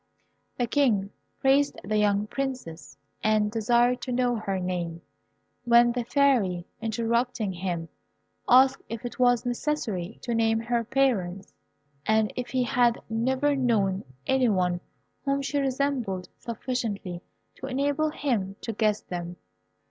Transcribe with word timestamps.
The 0.57 0.65
King 0.65 1.11
praised 1.41 1.79
the 1.83 1.97
young 1.99 2.25
Princess, 2.25 2.97
and 3.23 3.51
desired 3.51 4.01
to 4.01 4.11
know 4.11 4.35
her 4.35 4.57
name, 4.59 5.03
when 5.63 5.91
the 5.91 6.03
Fairy, 6.03 6.65
interrupting 6.81 7.53
him, 7.53 7.87
asked 8.49 8.81
if 8.89 9.05
it 9.05 9.19
was 9.19 9.45
necessary 9.45 10.17
to 10.23 10.33
name 10.33 10.59
her 10.59 10.83
parents, 10.83 11.53
and 12.03 12.33
if 12.35 12.49
he 12.49 12.63
had 12.63 12.99
never 13.11 13.55
known 13.55 14.03
any 14.25 14.49
one 14.49 14.81
whom 15.23 15.43
she 15.43 15.59
resembled 15.59 16.29
sufficiently 16.39 17.21
to 17.57 17.67
enable 17.67 18.09
him 18.09 18.55
to 18.61 18.73
guess 18.73 19.01
them. 19.01 19.35